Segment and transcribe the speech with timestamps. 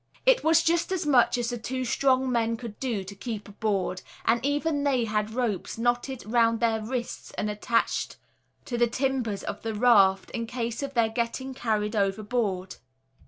[0.25, 4.01] It was just as much as the two strong men could do to keep aboard
[4.25, 8.17] and even they had ropes knotted round their wrists and attached
[8.65, 12.77] to the timbers of the raft, in case of their getting carried overboard.